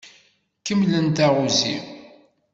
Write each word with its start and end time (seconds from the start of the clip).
Kemmlem 0.65 1.07
taɣuzi. 1.17 1.77